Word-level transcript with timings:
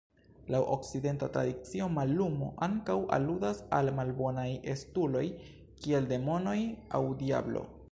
Laŭ 0.53 0.59
Okcidenta 0.75 1.27
tradicio, 1.35 1.89
mallumo 1.97 2.47
ankaŭ 2.69 2.95
aludas 3.19 3.61
al 3.81 3.93
malbonaj 3.99 4.47
estuloj, 4.75 5.25
kiel 5.85 6.11
demonoj 6.15 6.59
aŭ 7.03 7.07
Diablo. 7.25 7.67